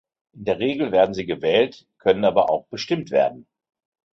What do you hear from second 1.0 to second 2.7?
sie gewählt, können aber auch